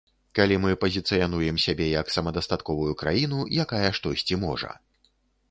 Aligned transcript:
Калі 0.37 0.55
мы 0.61 0.69
пазіцыянуем 0.85 1.59
сябе 1.65 1.85
як 2.01 2.09
самадастатковую 2.15 2.93
краіну, 3.03 3.39
якая 3.67 3.87
штосьці 4.01 4.43
можа. 4.47 4.71